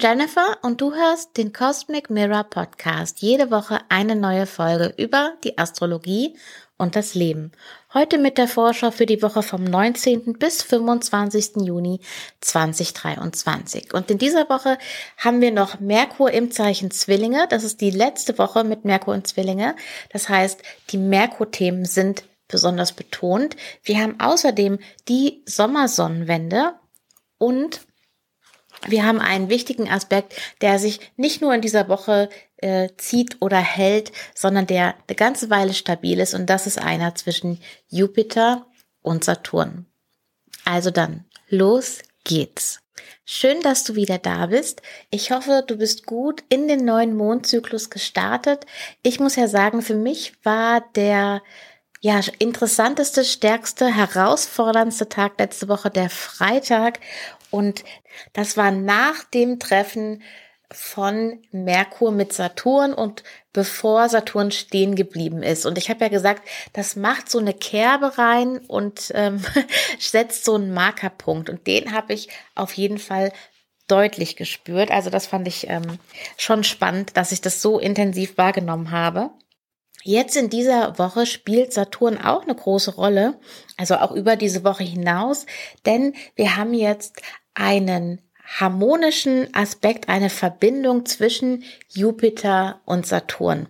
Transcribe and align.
Jennifer 0.00 0.56
und 0.62 0.80
du 0.80 0.94
hörst 0.94 1.36
den 1.36 1.52
Cosmic 1.52 2.08
Mirror 2.08 2.44
Podcast. 2.44 3.20
Jede 3.20 3.50
Woche 3.50 3.80
eine 3.90 4.16
neue 4.16 4.46
Folge 4.46 4.94
über 4.96 5.34
die 5.44 5.58
Astrologie 5.58 6.38
und 6.78 6.96
das 6.96 7.14
Leben. 7.14 7.52
Heute 7.92 8.16
mit 8.16 8.38
der 8.38 8.48
Vorschau 8.48 8.92
für 8.92 9.04
die 9.04 9.20
Woche 9.20 9.42
vom 9.42 9.62
19. 9.62 10.38
bis 10.38 10.62
25. 10.62 11.56
Juni 11.56 12.00
2023. 12.40 13.92
Und 13.92 14.10
in 14.10 14.16
dieser 14.16 14.48
Woche 14.48 14.78
haben 15.18 15.42
wir 15.42 15.50
noch 15.50 15.80
Merkur 15.80 16.30
im 16.30 16.50
Zeichen 16.50 16.90
Zwillinge. 16.90 17.46
Das 17.50 17.62
ist 17.62 17.82
die 17.82 17.90
letzte 17.90 18.38
Woche 18.38 18.64
mit 18.64 18.86
Merkur 18.86 19.12
und 19.12 19.26
Zwillinge. 19.26 19.76
Das 20.10 20.30
heißt, 20.30 20.62
die 20.92 20.98
Merkur-Themen 20.98 21.84
sind 21.84 22.24
besonders 22.48 22.92
betont. 22.92 23.54
Wir 23.82 23.98
haben 23.98 24.18
außerdem 24.18 24.78
die 25.08 25.42
Sommersonnenwende 25.44 26.72
und 27.36 27.80
wir 28.86 29.04
haben 29.04 29.20
einen 29.20 29.50
wichtigen 29.50 29.88
Aspekt, 29.88 30.34
der 30.60 30.78
sich 30.78 31.00
nicht 31.16 31.40
nur 31.40 31.54
in 31.54 31.60
dieser 31.60 31.88
Woche 31.88 32.28
äh, 32.56 32.88
zieht 32.96 33.36
oder 33.40 33.58
hält, 33.58 34.12
sondern 34.34 34.66
der 34.66 34.94
eine 35.06 35.16
ganze 35.16 35.50
Weile 35.50 35.74
stabil 35.74 36.18
ist 36.18 36.34
und 36.34 36.46
das 36.46 36.66
ist 36.66 36.78
einer 36.78 37.14
zwischen 37.14 37.60
Jupiter 37.88 38.66
und 39.02 39.24
Saturn. 39.24 39.86
Also 40.64 40.90
dann, 40.90 41.24
los 41.48 42.00
geht's. 42.24 42.80
Schön, 43.24 43.60
dass 43.62 43.84
du 43.84 43.94
wieder 43.94 44.18
da 44.18 44.46
bist. 44.46 44.82
Ich 45.10 45.30
hoffe, 45.30 45.62
du 45.66 45.76
bist 45.76 46.04
gut 46.04 46.42
in 46.48 46.68
den 46.68 46.84
neuen 46.84 47.16
Mondzyklus 47.16 47.88
gestartet. 47.88 48.66
Ich 49.02 49.20
muss 49.20 49.36
ja 49.36 49.46
sagen, 49.46 49.82
für 49.82 49.94
mich 49.94 50.32
war 50.42 50.82
der 50.96 51.42
ja, 52.00 52.20
interessanteste, 52.38 53.24
stärkste, 53.24 53.86
herausforderndste 53.86 55.08
Tag 55.08 55.38
letzte 55.38 55.68
Woche 55.68 55.90
der 55.90 56.10
Freitag. 56.10 56.98
Und 57.50 57.84
das 58.32 58.56
war 58.56 58.70
nach 58.70 59.24
dem 59.24 59.58
Treffen 59.58 60.22
von 60.72 61.42
Merkur 61.50 62.12
mit 62.12 62.32
Saturn 62.32 62.92
und 62.92 63.24
bevor 63.52 64.08
Saturn 64.08 64.52
stehen 64.52 64.94
geblieben 64.94 65.42
ist. 65.42 65.66
Und 65.66 65.78
ich 65.78 65.90
habe 65.90 66.04
ja 66.04 66.08
gesagt, 66.08 66.46
das 66.72 66.94
macht 66.94 67.28
so 67.28 67.38
eine 67.38 67.54
Kerbe 67.54 68.18
rein 68.18 68.58
und 68.58 69.10
ähm, 69.14 69.42
setzt 69.98 70.44
so 70.44 70.54
einen 70.54 70.72
Markerpunkt. 70.72 71.50
Und 71.50 71.66
den 71.66 71.92
habe 71.92 72.12
ich 72.12 72.28
auf 72.54 72.72
jeden 72.74 72.98
Fall 72.98 73.32
deutlich 73.88 74.36
gespürt. 74.36 74.92
Also 74.92 75.10
das 75.10 75.26
fand 75.26 75.48
ich 75.48 75.68
ähm, 75.68 75.98
schon 76.36 76.62
spannend, 76.62 77.16
dass 77.16 77.32
ich 77.32 77.40
das 77.40 77.60
so 77.60 77.80
intensiv 77.80 78.38
wahrgenommen 78.38 78.92
habe. 78.92 79.30
Jetzt 80.02 80.36
in 80.36 80.48
dieser 80.48 80.98
Woche 80.98 81.26
spielt 81.26 81.74
Saturn 81.74 82.16
auch 82.16 82.44
eine 82.44 82.54
große 82.54 82.94
Rolle, 82.94 83.38
also 83.76 83.96
auch 83.96 84.12
über 84.12 84.36
diese 84.36 84.64
Woche 84.64 84.82
hinaus, 84.82 85.44
denn 85.84 86.14
wir 86.36 86.56
haben 86.56 86.72
jetzt 86.72 87.20
einen 87.54 88.20
harmonischen 88.58 89.54
Aspekt, 89.54 90.08
eine 90.08 90.30
Verbindung 90.30 91.06
zwischen 91.06 91.64
Jupiter 91.88 92.80
und 92.84 93.06
Saturn. 93.06 93.68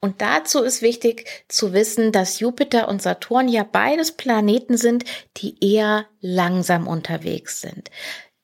Und 0.00 0.20
dazu 0.20 0.62
ist 0.62 0.82
wichtig 0.82 1.44
zu 1.48 1.72
wissen, 1.72 2.10
dass 2.10 2.40
Jupiter 2.40 2.88
und 2.88 3.00
Saturn 3.00 3.48
ja 3.48 3.62
beides 3.62 4.12
Planeten 4.12 4.76
sind, 4.76 5.04
die 5.36 5.56
eher 5.64 6.06
langsam 6.20 6.88
unterwegs 6.88 7.60
sind. 7.60 7.90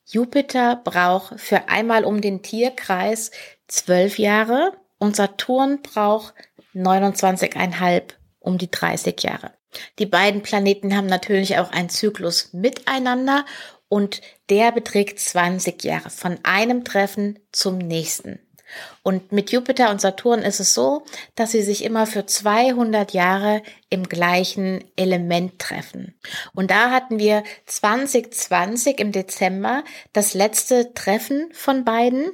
Jupiter 0.06 0.76
braucht 0.76 1.40
für 1.40 1.68
einmal 1.68 2.04
um 2.04 2.20
den 2.20 2.42
Tierkreis 2.42 3.32
zwölf 3.66 4.18
Jahre 4.18 4.72
und 4.98 5.16
Saturn 5.16 5.82
braucht 5.82 6.34
29,5 6.74 8.02
um 8.38 8.58
die 8.58 8.70
30 8.70 9.20
Jahre. 9.22 9.52
Die 9.98 10.06
beiden 10.06 10.42
Planeten 10.42 10.96
haben 10.96 11.06
natürlich 11.06 11.58
auch 11.58 11.70
einen 11.72 11.88
Zyklus 11.88 12.52
miteinander 12.52 13.44
und 13.88 14.20
der 14.50 14.72
beträgt 14.72 15.20
20 15.20 15.82
Jahre 15.84 16.10
von 16.10 16.38
einem 16.42 16.84
Treffen 16.84 17.38
zum 17.52 17.78
nächsten. 17.78 18.40
Und 19.02 19.32
mit 19.32 19.52
Jupiter 19.52 19.90
und 19.90 20.00
Saturn 20.00 20.40
ist 20.40 20.60
es 20.60 20.74
so, 20.74 21.04
dass 21.34 21.52
sie 21.52 21.62
sich 21.62 21.84
immer 21.84 22.06
für 22.06 22.26
200 22.26 23.12
Jahre 23.12 23.62
im 23.90 24.08
gleichen 24.08 24.84
Element 24.96 25.58
treffen. 25.58 26.18
Und 26.54 26.70
da 26.70 26.90
hatten 26.90 27.18
wir 27.18 27.44
2020 27.66 28.98
im 28.98 29.12
Dezember 29.12 29.84
das 30.12 30.34
letzte 30.34 30.92
Treffen 30.94 31.48
von 31.52 31.84
beiden. 31.84 32.32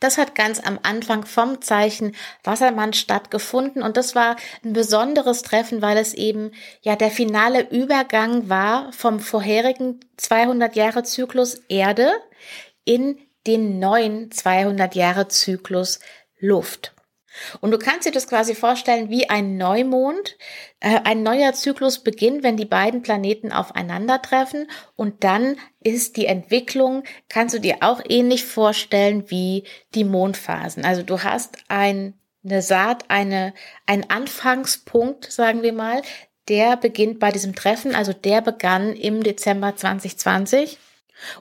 Das 0.00 0.16
hat 0.16 0.34
ganz 0.36 0.60
am 0.60 0.78
Anfang 0.82 1.26
vom 1.26 1.60
Zeichen 1.60 2.14
Wassermann 2.44 2.92
stattgefunden 2.92 3.82
und 3.82 3.96
das 3.96 4.14
war 4.14 4.36
ein 4.64 4.72
besonderes 4.72 5.42
Treffen, 5.42 5.82
weil 5.82 5.96
es 5.96 6.14
eben 6.14 6.52
ja 6.82 6.94
der 6.94 7.10
finale 7.10 7.68
Übergang 7.68 8.48
war 8.48 8.92
vom 8.92 9.18
vorherigen 9.18 10.00
200 10.16 10.76
Jahre 10.76 11.02
Zyklus 11.02 11.56
Erde 11.68 12.12
in 12.84 13.18
den 13.46 13.78
neuen 13.80 14.30
200 14.30 14.94
Jahre 14.94 15.28
Zyklus 15.28 15.98
Luft. 16.38 16.94
Und 17.60 17.70
du 17.70 17.78
kannst 17.78 18.06
dir 18.06 18.12
das 18.12 18.26
quasi 18.26 18.54
vorstellen 18.54 19.10
wie 19.10 19.28
ein 19.28 19.56
Neumond. 19.56 20.36
Äh, 20.80 21.00
ein 21.04 21.22
neuer 21.22 21.52
Zyklus 21.52 22.02
beginnt, 22.02 22.42
wenn 22.42 22.56
die 22.56 22.64
beiden 22.64 23.02
Planeten 23.02 23.52
aufeinandertreffen 23.52 24.70
und 24.96 25.24
dann 25.24 25.56
ist 25.80 26.16
die 26.16 26.26
Entwicklung, 26.26 27.04
kannst 27.28 27.54
du 27.54 27.60
dir 27.60 27.78
auch 27.80 28.00
ähnlich 28.08 28.44
vorstellen 28.44 29.30
wie 29.30 29.64
die 29.94 30.04
Mondphasen. 30.04 30.84
Also 30.84 31.02
du 31.02 31.22
hast 31.22 31.58
ein, 31.68 32.14
eine 32.44 32.62
Saat, 32.62 33.04
eine, 33.08 33.54
ein 33.86 34.08
Anfangspunkt, 34.10 35.30
sagen 35.30 35.62
wir 35.62 35.72
mal, 35.72 36.02
der 36.48 36.76
beginnt 36.76 37.20
bei 37.20 37.30
diesem 37.30 37.54
Treffen, 37.54 37.94
also 37.94 38.12
der 38.12 38.40
begann 38.40 38.94
im 38.94 39.22
Dezember 39.22 39.76
2020. 39.76 40.78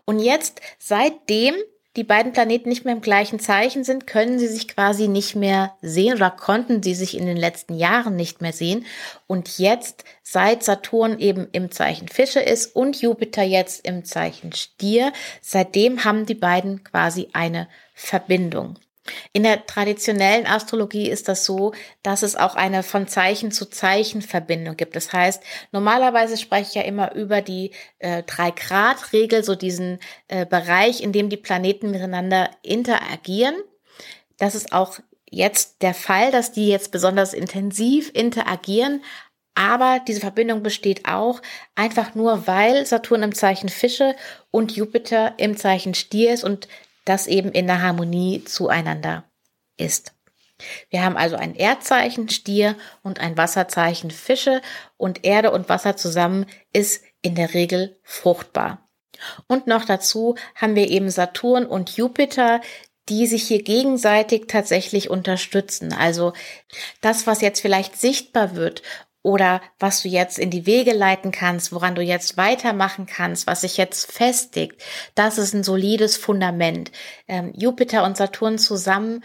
Und 0.06 0.20
jetzt, 0.20 0.62
seitdem 0.80 1.56
die 1.98 2.04
beiden 2.04 2.32
Planeten 2.32 2.70
nicht 2.70 2.86
mehr 2.86 2.94
im 2.94 3.02
gleichen 3.02 3.40
Zeichen 3.40 3.84
sind, 3.84 4.06
können 4.06 4.38
sie 4.38 4.48
sich 4.48 4.68
quasi 4.68 5.08
nicht 5.08 5.36
mehr 5.36 5.74
sehen 5.82 6.16
oder 6.16 6.30
konnten 6.30 6.84
sie 6.84 6.94
sich 6.94 7.18
in 7.18 7.26
den 7.26 7.38
letzten 7.38 7.74
Jahren 7.74 8.16
nicht 8.16 8.40
mehr 8.40 8.54
sehen. 8.54 8.86
Und 9.26 9.58
jetzt, 9.58 10.04
seit 10.22 10.64
Saturn 10.64 11.18
eben 11.18 11.48
im 11.52 11.72
Zeichen 11.72 12.08
Fische 12.08 12.40
ist 12.40 12.76
und 12.76 13.02
Jupiter 13.02 13.42
jetzt 13.42 13.86
im 13.86 14.06
Zeichen 14.06 14.54
Stier, 14.54 15.12
seitdem 15.42 16.06
haben 16.06 16.28
die 16.28 16.36
beiden 16.36 16.84
quasi 16.84 17.30
eine 17.34 17.68
Verbindung. 17.96 18.78
In 19.34 19.44
der 19.44 19.66
traditionellen 19.66 20.46
Astrologie 20.46 21.10
ist 21.10 21.28
das 21.28 21.46
so, 21.46 21.74
dass 22.04 22.24
es 22.24 22.36
auch 22.36 22.56
eine 22.56 22.84
von 22.84 23.08
Zeichen 23.08 23.52
zu 23.52 23.66
Zeichen 23.66 24.22
Verbindung 24.22 24.78
gibt. 24.78 24.96
Das 24.96 25.14
heißt, 25.14 25.42
normalerweise 25.72 26.38
spreche 26.38 26.70
ich 26.70 26.76
ja 26.76 26.82
immer 26.84 27.16
über 27.16 27.42
die 27.42 27.72
äh, 28.00 28.24
drei 28.24 28.52
Grad 28.52 29.14
Regel, 29.14 29.44
so 29.44 29.56
diesen 29.56 30.00
äh, 30.28 30.46
Bereich, 30.46 31.02
in 31.02 31.12
dem 31.12 31.30
die 31.30 31.38
Planeten 31.38 31.92
miteinander 31.92 32.50
interagieren. 32.62 33.56
Das 34.38 34.56
ist 34.56 34.72
auch 34.72 35.00
jetzt 35.30 35.82
der 35.82 35.94
Fall, 35.94 36.32
dass 36.32 36.52
die 36.52 36.68
jetzt 36.68 36.92
besonders 36.92 37.34
intensiv 37.34 38.12
interagieren. 38.14 39.04
Aber 39.56 40.00
diese 40.08 40.20
Verbindung 40.20 40.62
besteht 40.62 41.08
auch 41.08 41.42
einfach 41.74 42.14
nur, 42.14 42.46
weil 42.46 42.86
Saturn 42.86 43.24
im 43.24 43.34
Zeichen 43.34 43.70
Fische 43.70 44.16
und 44.52 44.76
Jupiter 44.76 45.34
im 45.38 45.58
Zeichen 45.58 45.96
Stier 45.96 46.32
ist 46.32 46.44
und 46.44 46.68
das 47.10 47.28
eben 47.28 47.52
in 47.52 47.68
der 47.68 47.82
Harmonie 47.82 48.44
zueinander 48.44 49.24
ist. 49.78 50.14
Wir 50.90 51.04
haben 51.04 51.18
also 51.18 51.36
ein 51.36 51.56
Erdzeichen 51.56 52.30
Stier 52.30 52.76
und 53.04 53.20
ein 53.20 53.38
Wasserzeichen 53.38 54.10
Fische 54.10 54.62
und 54.98 55.24
Erde 55.24 55.52
und 55.52 55.70
Wasser 55.70 55.96
zusammen 55.96 56.48
ist 56.74 57.04
in 57.22 57.36
der 57.36 57.54
Regel 57.54 58.00
fruchtbar. 58.04 58.90
Und 59.48 59.68
noch 59.68 59.86
dazu 59.86 60.36
haben 60.56 60.76
wir 60.76 60.90
eben 60.90 61.10
Saturn 61.10 61.66
und 61.66 61.98
Jupiter, 61.98 62.62
die 63.10 63.26
sich 63.26 63.44
hier 63.48 63.64
gegenseitig 63.64 64.46
tatsächlich 64.48 65.10
unterstützen. 65.10 65.94
Also 65.94 66.34
das, 67.02 67.26
was 67.26 67.42
jetzt 67.42 67.62
vielleicht 67.62 67.96
sichtbar 67.96 68.56
wird 68.56 68.82
oder 69.24 69.62
was 69.80 70.04
du 70.04 70.08
jetzt 70.10 70.40
in 70.40 70.50
die 70.50 70.66
Wege 70.66 70.94
leiten 70.94 71.32
kannst, 71.32 71.72
woran 71.72 71.96
du 71.96 72.02
jetzt 72.02 72.38
weitermachen 72.38 73.06
kannst, 73.06 73.48
was 73.48 73.62
sich 73.62 73.78
jetzt 73.78 74.12
festigt, 74.12 74.82
das 75.16 75.38
ist 75.38 75.54
ein 75.54 75.64
solides 75.64 76.18
Fundament. 76.18 76.92
Ähm, 77.28 77.52
Jupiter 77.56 78.04
und 78.04 78.18
Saturn 78.18 78.58
zusammen 78.58 79.24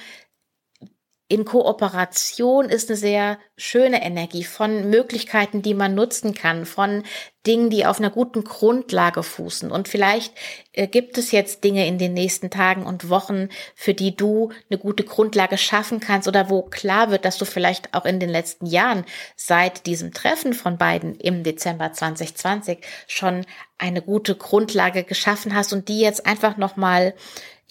in 1.33 1.47
Kooperation 1.47 2.67
ist 2.67 2.91
eine 2.91 2.99
sehr 2.99 3.39
schöne 3.57 4.03
Energie 4.03 4.45
von 4.45 4.91
Möglichkeiten, 4.91 5.63
die 5.63 5.73
man 5.73 5.95
nutzen 5.95 6.35
kann, 6.35 6.67
von 6.67 7.05
Dingen, 7.47 7.71
die 7.71 7.87
auf 7.87 7.99
einer 7.99 8.11
guten 8.11 8.45
Grundlage 8.45 9.23
fußen. 9.23 9.71
Und 9.71 9.89
vielleicht 9.89 10.35
äh, 10.75 10.87
gibt 10.87 11.17
es 11.17 11.33
jetzt 11.33 11.65
Dinge 11.65 11.87
in 11.87 11.97
den 11.97 12.13
nächsten 12.13 12.51
Tagen 12.51 12.85
und 12.85 13.09
Wochen, 13.09 13.49
für 13.75 13.95
die 13.95 14.15
du 14.15 14.51
eine 14.69 14.79
gute 14.79 15.05
Grundlage 15.05 15.57
schaffen 15.57 16.01
kannst 16.01 16.29
oder 16.29 16.51
wo 16.51 16.65
klar 16.65 17.11
wird, 17.11 17.25
dass 17.25 17.39
du 17.39 17.47
vielleicht 17.47 17.95
auch 17.95 18.05
in 18.05 18.21
den 18.21 18.29
letzten 18.29 18.67
Jahren 18.67 19.07
seit 19.35 19.87
diesem 19.87 20.13
Treffen 20.13 20.53
von 20.53 20.77
beiden 20.77 21.15
im 21.15 21.45
Dezember 21.45 21.95
2020 21.95 22.81
schon 23.07 23.47
eine 23.79 24.03
gute 24.03 24.35
Grundlage 24.35 25.03
geschaffen 25.03 25.55
hast 25.55 25.73
und 25.73 25.89
die 25.89 26.01
jetzt 26.01 26.27
einfach 26.27 26.59
nochmal 26.59 27.15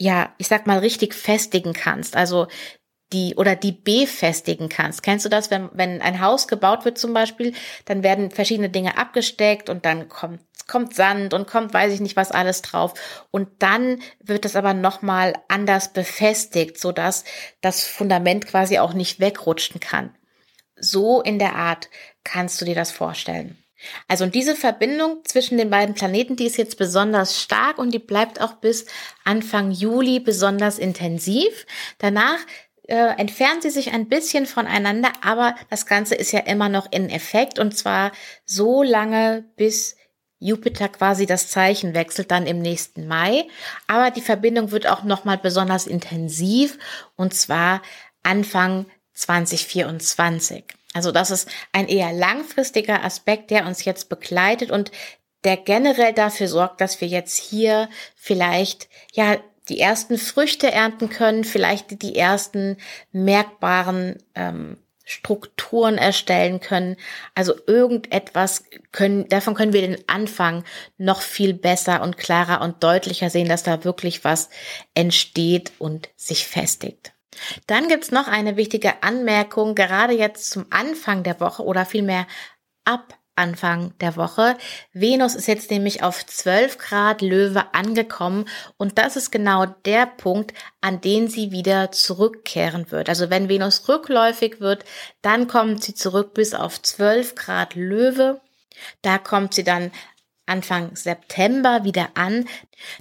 ja, 0.01 0.33
ich 0.39 0.47
sag 0.47 0.65
mal, 0.65 0.79
richtig 0.79 1.13
festigen 1.13 1.73
kannst. 1.73 2.15
Also 2.15 2.47
die 3.13 3.35
oder 3.35 3.55
die 3.55 3.71
befestigen 3.71 4.69
kannst. 4.69 5.03
Kennst 5.03 5.25
du 5.25 5.29
das, 5.29 5.51
wenn, 5.51 5.69
wenn 5.73 6.01
ein 6.01 6.21
Haus 6.21 6.47
gebaut 6.47 6.85
wird 6.85 6.97
zum 6.97 7.13
Beispiel, 7.13 7.53
dann 7.85 8.03
werden 8.03 8.31
verschiedene 8.31 8.69
Dinge 8.69 8.97
abgesteckt 8.97 9.69
und 9.69 9.85
dann 9.85 10.09
kommt 10.09 10.39
kommt 10.67 10.95
Sand 10.95 11.33
und 11.33 11.47
kommt 11.47 11.73
weiß 11.73 11.91
ich 11.91 11.99
nicht 11.99 12.15
was 12.15 12.31
alles 12.31 12.61
drauf. 12.61 12.93
Und 13.29 13.49
dann 13.59 14.01
wird 14.19 14.45
es 14.45 14.55
aber 14.55 14.73
nochmal 14.73 15.33
anders 15.49 15.91
befestigt, 15.91 16.79
sodass 16.79 17.25
das 17.59 17.83
Fundament 17.83 18.47
quasi 18.47 18.79
auch 18.79 18.93
nicht 18.93 19.19
wegrutschen 19.19 19.81
kann. 19.81 20.15
So 20.79 21.21
in 21.21 21.39
der 21.39 21.55
Art 21.55 21.89
kannst 22.23 22.61
du 22.61 22.65
dir 22.65 22.75
das 22.75 22.91
vorstellen. 22.91 23.57
Also 24.07 24.23
und 24.23 24.35
diese 24.35 24.55
Verbindung 24.55 25.21
zwischen 25.25 25.57
den 25.57 25.69
beiden 25.69 25.95
Planeten, 25.95 26.35
die 26.35 26.45
ist 26.45 26.57
jetzt 26.57 26.77
besonders 26.77 27.41
stark 27.41 27.77
und 27.77 27.91
die 27.91 27.99
bleibt 27.99 28.39
auch 28.39 28.53
bis 28.53 28.85
Anfang 29.23 29.71
Juli 29.71 30.19
besonders 30.19 30.77
intensiv. 30.77 31.65
Danach 31.97 32.37
äh, 32.91 33.17
entfernen 33.17 33.61
sie 33.61 33.69
sich 33.69 33.93
ein 33.93 34.09
bisschen 34.09 34.45
voneinander, 34.45 35.13
aber 35.21 35.55
das 35.69 35.85
Ganze 35.85 36.13
ist 36.13 36.33
ja 36.33 36.41
immer 36.41 36.67
noch 36.67 36.91
in 36.91 37.09
Effekt 37.09 37.57
und 37.57 37.75
zwar 37.77 38.11
so 38.43 38.83
lange, 38.83 39.45
bis 39.55 39.95
Jupiter 40.39 40.89
quasi 40.89 41.25
das 41.25 41.47
Zeichen 41.47 41.93
wechselt 41.93 42.31
dann 42.31 42.45
im 42.45 42.61
nächsten 42.61 43.07
Mai. 43.07 43.47
Aber 43.87 44.11
die 44.11 44.21
Verbindung 44.21 44.71
wird 44.71 44.87
auch 44.87 45.03
nochmal 45.03 45.37
besonders 45.37 45.87
intensiv 45.87 46.77
und 47.15 47.33
zwar 47.33 47.81
Anfang 48.23 48.87
2024. 49.13 50.65
Also 50.93 51.13
das 51.13 51.31
ist 51.31 51.47
ein 51.71 51.87
eher 51.87 52.11
langfristiger 52.11 53.05
Aspekt, 53.05 53.51
der 53.51 53.67
uns 53.67 53.85
jetzt 53.85 54.09
begleitet 54.09 54.69
und 54.69 54.91
der 55.45 55.55
generell 55.55 56.11
dafür 56.11 56.49
sorgt, 56.49 56.81
dass 56.81 56.99
wir 56.99 57.07
jetzt 57.07 57.37
hier 57.37 57.87
vielleicht 58.15 58.89
ja 59.13 59.37
die 59.71 59.79
ersten 59.79 60.17
Früchte 60.17 60.69
ernten 60.71 61.09
können, 61.09 61.45
vielleicht 61.45 62.01
die 62.01 62.17
ersten 62.17 62.77
merkbaren 63.13 64.21
ähm, 64.35 64.77
Strukturen 65.05 65.97
erstellen 65.97 66.59
können. 66.59 66.97
Also 67.35 67.53
irgendetwas 67.67 68.65
können, 68.91 69.29
davon 69.29 69.55
können 69.55 69.73
wir 69.73 69.81
den 69.81 69.97
Anfang 70.07 70.63
noch 70.97 71.21
viel 71.21 71.53
besser 71.53 72.01
und 72.01 72.17
klarer 72.17 72.61
und 72.61 72.83
deutlicher 72.83 73.29
sehen, 73.29 73.47
dass 73.47 73.63
da 73.63 73.85
wirklich 73.85 74.23
was 74.25 74.49
entsteht 74.93 75.71
und 75.79 76.09
sich 76.17 76.45
festigt. 76.45 77.13
Dann 77.67 77.87
gibt's 77.87 78.11
noch 78.11 78.27
eine 78.27 78.57
wichtige 78.57 79.03
Anmerkung, 79.03 79.73
gerade 79.73 80.13
jetzt 80.13 80.51
zum 80.51 80.65
Anfang 80.69 81.23
der 81.23 81.39
Woche 81.39 81.63
oder 81.63 81.85
vielmehr 81.85 82.27
ab 82.83 83.17
Anfang 83.35 83.93
der 83.99 84.15
Woche. 84.15 84.57
Venus 84.93 85.35
ist 85.35 85.47
jetzt 85.47 85.71
nämlich 85.71 86.03
auf 86.03 86.25
12 86.25 86.77
Grad 86.77 87.21
Löwe 87.21 87.73
angekommen 87.73 88.45
und 88.77 88.97
das 88.97 89.15
ist 89.15 89.31
genau 89.31 89.65
der 89.85 90.05
Punkt, 90.05 90.53
an 90.81 91.01
den 91.01 91.27
sie 91.27 91.51
wieder 91.51 91.91
zurückkehren 91.91 92.91
wird. 92.91 93.09
Also 93.09 93.29
wenn 93.29 93.49
Venus 93.49 93.87
rückläufig 93.87 94.59
wird, 94.59 94.83
dann 95.21 95.47
kommt 95.47 95.83
sie 95.83 95.93
zurück 95.93 96.33
bis 96.33 96.53
auf 96.53 96.81
12 96.81 97.35
Grad 97.35 97.75
Löwe. 97.75 98.41
Da 99.01 99.17
kommt 99.17 99.53
sie 99.53 99.63
dann 99.63 99.91
Anfang 100.45 100.95
September 100.95 101.83
wieder 101.83 102.09
an. 102.15 102.47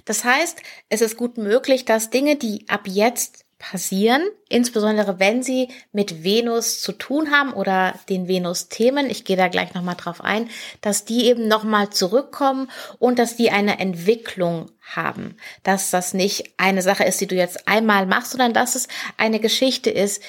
Das 0.05 0.23
heißt, 0.23 0.59
es 0.89 1.01
ist 1.01 1.17
gut 1.17 1.37
möglich, 1.37 1.85
dass 1.85 2.09
Dinge, 2.09 2.37
die 2.37 2.65
ab 2.69 2.81
jetzt 2.85 3.45
passieren, 3.61 4.23
insbesondere 4.49 5.19
wenn 5.19 5.43
sie 5.43 5.69
mit 5.91 6.23
Venus 6.23 6.81
zu 6.81 6.91
tun 6.93 7.31
haben 7.31 7.53
oder 7.53 7.93
den 8.09 8.27
Venus-Themen, 8.27 9.07
ich 9.09 9.23
gehe 9.23 9.37
da 9.37 9.49
gleich 9.49 9.75
nochmal 9.75 9.95
drauf 9.95 10.19
ein, 10.21 10.49
dass 10.81 11.05
die 11.05 11.27
eben 11.27 11.47
nochmal 11.47 11.91
zurückkommen 11.91 12.71
und 12.97 13.19
dass 13.19 13.37
die 13.37 13.51
eine 13.51 13.79
Entwicklung 13.79 14.71
haben, 14.81 15.37
dass 15.61 15.91
das 15.91 16.15
nicht 16.15 16.55
eine 16.57 16.81
Sache 16.81 17.03
ist, 17.03 17.21
die 17.21 17.27
du 17.27 17.35
jetzt 17.35 17.67
einmal 17.67 18.07
machst, 18.07 18.31
sondern 18.31 18.53
dass 18.53 18.73
es 18.73 18.87
eine 19.17 19.39
Geschichte 19.39 19.91
ist, 19.91 20.23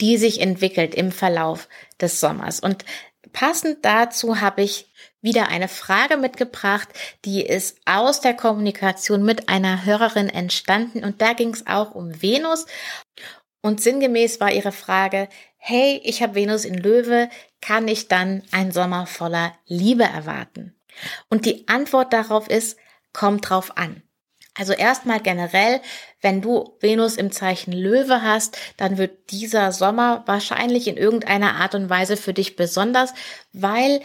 die 0.00 0.16
sich 0.16 0.40
entwickelt 0.40 0.94
im 0.94 1.12
Verlauf 1.12 1.68
des 2.00 2.20
Sommers. 2.20 2.58
Und 2.58 2.86
passend 3.34 3.84
dazu 3.84 4.40
habe 4.40 4.62
ich 4.62 4.91
wieder 5.22 5.48
eine 5.48 5.68
Frage 5.68 6.16
mitgebracht, 6.18 6.88
die 7.24 7.40
ist 7.46 7.78
aus 7.86 8.20
der 8.20 8.34
Kommunikation 8.34 9.24
mit 9.24 9.48
einer 9.48 9.84
Hörerin 9.84 10.28
entstanden 10.28 11.04
und 11.04 11.22
da 11.22 11.32
ging 11.32 11.50
es 11.50 11.66
auch 11.66 11.94
um 11.94 12.20
Venus 12.20 12.66
und 13.62 13.80
sinngemäß 13.80 14.40
war 14.40 14.52
ihre 14.52 14.72
Frage, 14.72 15.28
hey, 15.56 16.00
ich 16.04 16.22
habe 16.22 16.34
Venus 16.34 16.64
in 16.64 16.74
Löwe, 16.74 17.30
kann 17.60 17.86
ich 17.86 18.08
dann 18.08 18.42
einen 18.50 18.72
Sommer 18.72 19.06
voller 19.06 19.54
Liebe 19.66 20.02
erwarten? 20.02 20.74
Und 21.30 21.46
die 21.46 21.68
Antwort 21.68 22.12
darauf 22.12 22.50
ist, 22.50 22.76
kommt 23.12 23.48
drauf 23.48 23.76
an. 23.76 24.02
Also 24.54 24.74
erstmal 24.74 25.20
generell, 25.20 25.80
wenn 26.20 26.42
du 26.42 26.76
Venus 26.80 27.16
im 27.16 27.32
Zeichen 27.32 27.72
Löwe 27.72 28.22
hast, 28.22 28.58
dann 28.76 28.98
wird 28.98 29.30
dieser 29.30 29.72
Sommer 29.72 30.24
wahrscheinlich 30.26 30.88
in 30.88 30.98
irgendeiner 30.98 31.54
Art 31.54 31.74
und 31.74 31.88
Weise 31.88 32.18
für 32.18 32.34
dich 32.34 32.56
besonders, 32.56 33.14
weil 33.52 34.02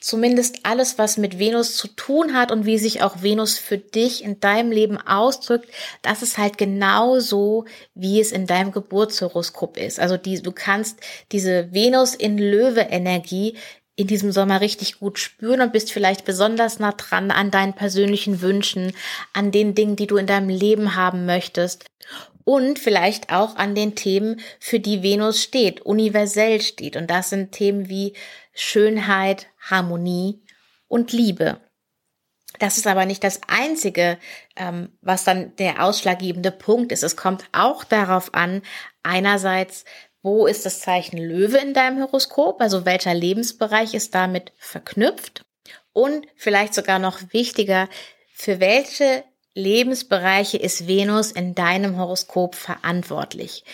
zumindest 0.00 0.60
alles, 0.64 0.98
was 0.98 1.16
mit 1.16 1.38
Venus 1.38 1.76
zu 1.76 1.88
tun 1.88 2.34
hat 2.34 2.50
und 2.52 2.66
wie 2.66 2.78
sich 2.78 3.02
auch 3.02 3.22
Venus 3.22 3.58
für 3.58 3.78
dich 3.78 4.24
in 4.24 4.40
deinem 4.40 4.70
Leben 4.70 4.98
ausdrückt, 4.98 5.68
das 6.02 6.22
ist 6.22 6.38
halt 6.38 6.58
genau 6.58 7.18
so, 7.18 7.64
wie 7.94 8.20
es 8.20 8.32
in 8.32 8.46
deinem 8.46 8.72
Geburtshoroskop 8.72 9.76
ist. 9.76 9.98
Also 10.00 10.16
die, 10.16 10.40
du 10.42 10.52
kannst 10.52 11.00
diese 11.32 11.72
Venus 11.72 12.14
in 12.14 12.38
Löwe 12.38 12.80
Energie 12.80 13.56
in 13.96 14.06
diesem 14.06 14.30
Sommer 14.30 14.60
richtig 14.60 15.00
gut 15.00 15.18
spüren 15.18 15.60
und 15.60 15.72
bist 15.72 15.90
vielleicht 15.90 16.24
besonders 16.24 16.78
nah 16.78 16.92
dran 16.92 17.32
an 17.32 17.50
deinen 17.50 17.72
persönlichen 17.72 18.40
Wünschen, 18.40 18.92
an 19.32 19.50
den 19.50 19.74
Dingen, 19.74 19.96
die 19.96 20.06
du 20.06 20.16
in 20.16 20.28
deinem 20.28 20.48
Leben 20.48 20.94
haben 20.94 21.26
möchtest 21.26 21.84
und 22.48 22.78
vielleicht 22.78 23.30
auch 23.30 23.56
an 23.56 23.74
den 23.74 23.94
Themen, 23.94 24.40
für 24.58 24.80
die 24.80 25.02
Venus 25.02 25.42
steht, 25.42 25.82
universell 25.82 26.62
steht. 26.62 26.96
Und 26.96 27.10
das 27.10 27.28
sind 27.28 27.52
Themen 27.52 27.90
wie 27.90 28.14
Schönheit, 28.54 29.48
Harmonie 29.60 30.40
und 30.86 31.12
Liebe. 31.12 31.60
Das 32.58 32.78
ist 32.78 32.86
aber 32.86 33.04
nicht 33.04 33.22
das 33.22 33.42
Einzige, 33.48 34.16
ähm, 34.56 34.96
was 35.02 35.24
dann 35.24 35.54
der 35.56 35.84
ausschlaggebende 35.84 36.50
Punkt 36.50 36.90
ist. 36.90 37.02
Es 37.02 37.18
kommt 37.18 37.44
auch 37.52 37.84
darauf 37.84 38.32
an, 38.32 38.62
einerseits, 39.02 39.84
wo 40.22 40.46
ist 40.46 40.64
das 40.64 40.80
Zeichen 40.80 41.18
Löwe 41.18 41.58
in 41.58 41.74
deinem 41.74 42.00
Horoskop, 42.00 42.62
also 42.62 42.86
welcher 42.86 43.12
Lebensbereich 43.12 43.92
ist 43.92 44.14
damit 44.14 44.52
verknüpft 44.56 45.42
und 45.92 46.26
vielleicht 46.34 46.72
sogar 46.72 46.98
noch 46.98 47.20
wichtiger, 47.30 47.90
für 48.32 48.58
welche 48.58 49.24
Lebensbereiche 49.54 50.56
ist 50.56 50.86
Venus 50.86 51.32
in 51.32 51.54
deinem 51.54 51.98
Horoskop 51.98 52.54
verantwortlich. 52.54 53.64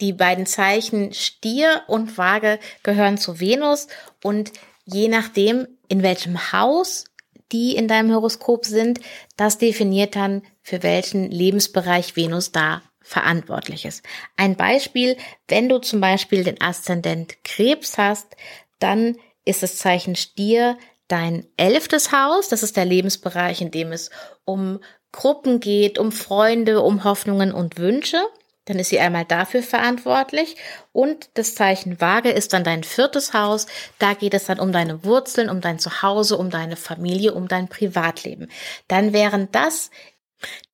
Die 0.00 0.12
beiden 0.12 0.46
Zeichen 0.46 1.12
Stier 1.12 1.82
und 1.86 2.18
Waage 2.18 2.58
gehören 2.82 3.16
zu 3.16 3.40
Venus 3.40 3.88
und 4.22 4.52
je 4.84 5.08
nachdem, 5.08 5.66
in 5.88 6.02
welchem 6.02 6.52
Haus 6.52 7.04
die 7.52 7.76
in 7.76 7.88
deinem 7.88 8.12
Horoskop 8.12 8.64
sind, 8.66 9.00
das 9.36 9.58
definiert 9.58 10.16
dann, 10.16 10.42
für 10.62 10.82
welchen 10.82 11.30
Lebensbereich 11.30 12.16
Venus 12.16 12.52
da 12.52 12.82
verantwortlich 13.00 13.84
ist. 13.84 14.02
Ein 14.36 14.56
Beispiel, 14.56 15.16
wenn 15.46 15.68
du 15.68 15.78
zum 15.78 16.00
Beispiel 16.00 16.42
den 16.42 16.60
Aszendent 16.60 17.44
Krebs 17.44 17.98
hast, 17.98 18.34
dann 18.78 19.16
ist 19.44 19.62
das 19.62 19.76
Zeichen 19.76 20.16
Stier 20.16 20.78
dein 21.08 21.46
elftes 21.56 22.12
Haus. 22.12 22.48
Das 22.48 22.62
ist 22.62 22.76
der 22.76 22.84
Lebensbereich, 22.84 23.60
in 23.60 23.70
dem 23.70 23.92
es 23.92 24.10
um 24.44 24.80
Gruppen 25.12 25.60
geht, 25.60 25.98
um 25.98 26.12
Freunde, 26.12 26.80
um 26.80 27.04
Hoffnungen 27.04 27.52
und 27.52 27.78
Wünsche. 27.78 28.20
Dann 28.66 28.78
ist 28.78 28.88
sie 28.88 28.98
einmal 28.98 29.26
dafür 29.26 29.62
verantwortlich. 29.62 30.56
Und 30.92 31.28
das 31.34 31.54
Zeichen 31.54 32.00
Waage 32.00 32.30
ist 32.30 32.52
dann 32.52 32.64
dein 32.64 32.82
viertes 32.82 33.34
Haus. 33.34 33.66
Da 33.98 34.14
geht 34.14 34.34
es 34.34 34.46
dann 34.46 34.58
um 34.58 34.72
deine 34.72 35.04
Wurzeln, 35.04 35.50
um 35.50 35.60
dein 35.60 35.78
Zuhause, 35.78 36.38
um 36.38 36.50
deine 36.50 36.76
Familie, 36.76 37.34
um 37.34 37.46
dein 37.46 37.68
Privatleben. 37.68 38.48
Dann 38.88 39.12
wären 39.12 39.48
das 39.52 39.90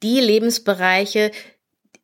die 0.02 0.20
Lebensbereiche, 0.20 1.32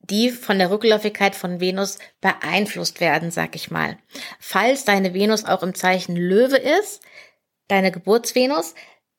die 0.00 0.30
von 0.30 0.58
der 0.58 0.70
Rückläufigkeit 0.70 1.34
von 1.34 1.60
Venus 1.60 1.98
beeinflusst 2.20 3.00
werden, 3.00 3.30
sag 3.30 3.56
ich 3.56 3.70
mal. 3.70 3.96
Falls 4.38 4.84
deine 4.84 5.14
Venus 5.14 5.44
auch 5.44 5.62
im 5.62 5.74
Zeichen 5.74 6.16
Löwe 6.16 6.56
ist, 6.56 7.02
deine 7.68 7.92
Geburtsvenus, 7.92 8.74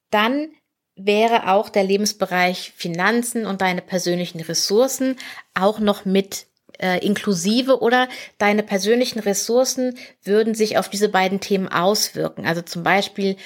dann 0.09 0.49
wäre 0.95 1.49
auch 1.51 1.69
der 1.69 1.83
Lebensbereich 1.83 2.73
Finanzen 2.75 3.45
und 3.45 3.61
deine 3.61 3.81
persönlichen 3.81 4.41
Ressourcen 4.41 5.15
auch 5.53 5.79
noch 5.79 6.05
mit 6.05 6.47
äh, 6.79 7.03
inklusive 7.05 7.81
oder 7.81 8.07
deine 8.37 8.63
persönlichen 8.63 9.19
Ressourcen 9.19 9.97
würden 10.23 10.55
sich 10.55 10.77
auf 10.77 10.89
diese 10.89 11.09
beiden 11.09 11.39
Themen 11.39 11.67
auswirken. 11.67 12.45
Also 12.45 12.61
zum 12.61 12.83
Beispiel 12.83 13.37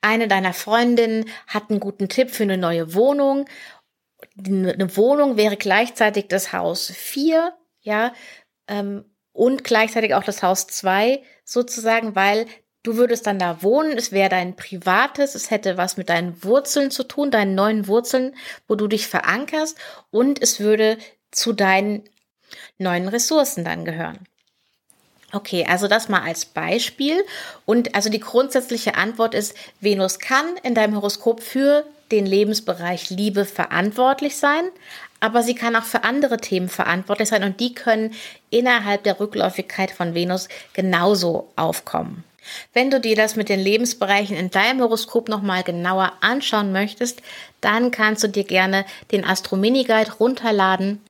eine 0.00 0.28
deiner 0.28 0.52
Freundinnen 0.52 1.26
hat 1.46 1.70
einen 1.70 1.80
guten 1.80 2.08
Tipp 2.08 2.30
für 2.30 2.42
eine 2.42 2.58
neue 2.58 2.94
Wohnung. 2.94 3.46
Eine 4.38 4.96
Wohnung 4.96 5.36
wäre 5.36 5.56
gleichzeitig 5.56 6.28
das 6.28 6.52
Haus 6.52 6.90
4, 6.90 7.52
ja, 7.80 8.12
ähm, 8.68 9.04
und 9.32 9.64
gleichzeitig 9.64 10.14
auch 10.14 10.24
das 10.24 10.42
Haus 10.42 10.66
2 10.66 11.22
sozusagen, 11.44 12.14
weil 12.14 12.46
Du 12.84 12.96
würdest 12.96 13.26
dann 13.26 13.38
da 13.38 13.62
wohnen, 13.62 13.96
es 13.96 14.12
wäre 14.12 14.28
dein 14.28 14.56
privates, 14.56 15.34
es 15.34 15.50
hätte 15.50 15.78
was 15.78 15.96
mit 15.96 16.10
deinen 16.10 16.44
Wurzeln 16.44 16.90
zu 16.90 17.02
tun, 17.02 17.30
deinen 17.30 17.54
neuen 17.54 17.88
Wurzeln, 17.88 18.36
wo 18.68 18.74
du 18.74 18.86
dich 18.86 19.08
verankerst 19.08 19.78
und 20.10 20.40
es 20.42 20.60
würde 20.60 20.98
zu 21.30 21.54
deinen 21.54 22.04
neuen 22.76 23.08
Ressourcen 23.08 23.64
dann 23.64 23.86
gehören. 23.86 24.18
Okay, 25.32 25.66
also 25.66 25.88
das 25.88 26.10
mal 26.10 26.22
als 26.22 26.44
Beispiel. 26.44 27.24
Und 27.64 27.94
also 27.94 28.10
die 28.10 28.20
grundsätzliche 28.20 28.96
Antwort 28.96 29.34
ist, 29.34 29.56
Venus 29.80 30.18
kann 30.18 30.44
in 30.62 30.74
deinem 30.74 30.94
Horoskop 30.94 31.42
für 31.42 31.84
den 32.12 32.26
Lebensbereich 32.26 33.08
Liebe 33.08 33.46
verantwortlich 33.46 34.36
sein, 34.36 34.68
aber 35.20 35.42
sie 35.42 35.54
kann 35.54 35.74
auch 35.74 35.84
für 35.84 36.04
andere 36.04 36.36
Themen 36.36 36.68
verantwortlich 36.68 37.30
sein 37.30 37.44
und 37.44 37.60
die 37.60 37.74
können 37.74 38.14
innerhalb 38.50 39.04
der 39.04 39.18
Rückläufigkeit 39.18 39.90
von 39.90 40.14
Venus 40.14 40.48
genauso 40.74 41.50
aufkommen. 41.56 42.24
Wenn 42.72 42.90
du 42.90 43.00
dir 43.00 43.16
das 43.16 43.36
mit 43.36 43.48
den 43.48 43.60
Lebensbereichen 43.60 44.36
in 44.36 44.50
deinem 44.50 44.80
Horoskop 44.80 45.28
nochmal 45.28 45.62
genauer 45.62 46.12
anschauen 46.20 46.72
möchtest, 46.72 47.22
dann 47.60 47.90
kannst 47.90 48.22
du 48.22 48.28
dir 48.28 48.44
gerne 48.44 48.84
den 49.12 49.24
Astro 49.24 49.56
Mini 49.56 49.84
Guide 49.84 50.12
runterladen. 50.18 51.00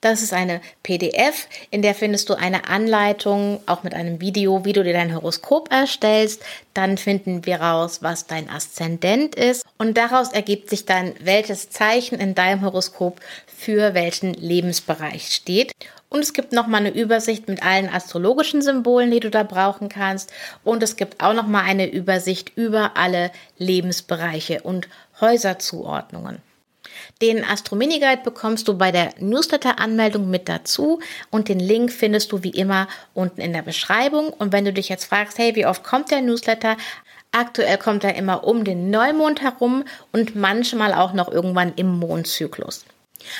Das 0.00 0.22
ist 0.22 0.32
eine 0.32 0.60
PDF, 0.82 1.48
in 1.70 1.82
der 1.82 1.94
findest 1.94 2.28
du 2.28 2.34
eine 2.34 2.68
Anleitung, 2.68 3.60
auch 3.66 3.82
mit 3.82 3.94
einem 3.94 4.20
Video, 4.20 4.64
wie 4.64 4.72
du 4.72 4.84
dir 4.84 4.92
dein 4.92 5.14
Horoskop 5.14 5.70
erstellst. 5.72 6.42
Dann 6.74 6.98
finden 6.98 7.46
wir 7.46 7.60
raus, 7.60 8.02
was 8.02 8.26
dein 8.26 8.48
Aszendent 8.50 9.34
ist. 9.34 9.64
Und 9.78 9.96
daraus 9.96 10.32
ergibt 10.32 10.70
sich 10.70 10.84
dann, 10.84 11.14
welches 11.20 11.70
Zeichen 11.70 12.20
in 12.20 12.34
deinem 12.34 12.62
Horoskop 12.62 13.20
für 13.46 13.94
welchen 13.94 14.34
Lebensbereich 14.34 15.34
steht. 15.34 15.72
Und 16.14 16.20
es 16.20 16.32
gibt 16.32 16.52
nochmal 16.52 16.82
eine 16.82 16.94
Übersicht 16.94 17.48
mit 17.48 17.66
allen 17.66 17.88
astrologischen 17.88 18.62
Symbolen, 18.62 19.10
die 19.10 19.18
du 19.18 19.30
da 19.30 19.42
brauchen 19.42 19.88
kannst. 19.88 20.32
Und 20.62 20.80
es 20.80 20.94
gibt 20.94 21.20
auch 21.20 21.34
nochmal 21.34 21.64
eine 21.64 21.90
Übersicht 21.90 22.52
über 22.54 22.92
alle 22.96 23.32
Lebensbereiche 23.58 24.62
und 24.62 24.86
Häuserzuordnungen. 25.20 26.38
Den 27.20 27.44
Astro 27.44 27.74
Mini 27.74 27.98
Guide 27.98 28.22
bekommst 28.22 28.68
du 28.68 28.78
bei 28.78 28.92
der 28.92 29.12
Newsletter-Anmeldung 29.18 30.30
mit 30.30 30.48
dazu 30.48 31.00
und 31.32 31.48
den 31.48 31.58
Link 31.58 31.90
findest 31.90 32.30
du 32.30 32.44
wie 32.44 32.50
immer 32.50 32.86
unten 33.12 33.40
in 33.40 33.52
der 33.52 33.62
Beschreibung. 33.62 34.28
Und 34.28 34.52
wenn 34.52 34.64
du 34.64 34.72
dich 34.72 34.88
jetzt 34.88 35.06
fragst, 35.06 35.38
hey, 35.38 35.56
wie 35.56 35.66
oft 35.66 35.82
kommt 35.82 36.12
der 36.12 36.22
Newsletter? 36.22 36.76
Aktuell 37.32 37.76
kommt 37.76 38.04
er 38.04 38.14
immer 38.14 38.44
um 38.44 38.62
den 38.62 38.88
Neumond 38.88 39.42
herum 39.42 39.82
und 40.12 40.36
manchmal 40.36 40.94
auch 40.94 41.12
noch 41.12 41.26
irgendwann 41.26 41.72
im 41.74 41.98
Mondzyklus. 41.98 42.84